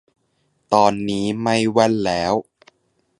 [0.73, 2.33] ตอนนี้ไม่แว่นแล้ว